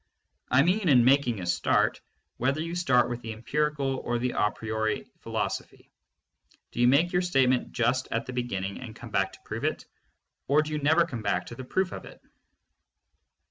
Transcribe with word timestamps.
I 0.49 0.63
mean 0.63 0.89
in 0.89 1.05
making 1.05 1.39
a 1.41 1.45
start, 1.45 2.01
whether 2.37 2.59
you 2.59 2.73
start 2.73 3.07
with 3.07 3.21
the 3.21 3.33
em 3.33 3.43
pirical 3.43 3.99
or 4.03 4.17
the 4.17 4.31
a 4.31 4.49
priori 4.49 5.05
philosophy, 5.19 5.91
do 6.71 6.79
you 6.79 6.87
make 6.87 7.11
your 7.13 7.21
state 7.21 7.49
ment 7.49 7.71
just 7.71 8.07
at 8.09 8.25
the 8.25 8.33
beginning 8.33 8.79
and 8.79 8.95
come 8.95 9.11
back 9.11 9.31
to 9.33 9.39
prove 9.45 9.63
it, 9.63 9.85
or 10.47 10.63
do 10.63 10.71
you 10.73 10.79
never 10.79 11.05
come 11.05 11.21
back 11.21 11.45
to 11.45 11.55
the 11.55 11.63
proof 11.65 11.91
of 11.91 12.05
it? 12.05 12.19